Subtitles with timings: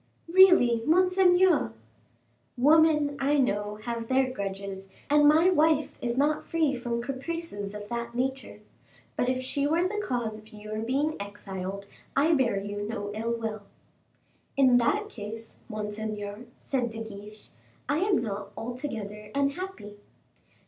[0.27, 1.73] "Really, monseigneur"
[2.69, 7.87] "Women, I know, have their grudges, and my wife is not free from caprices of
[7.89, 8.61] that nature.
[9.15, 11.85] But if she were the cause of your being exiled
[12.15, 13.61] I bear you no ill will."
[14.57, 17.49] "In that case, monseigneur," said De Guiche.
[17.87, 19.97] "I am not altogether unhappy."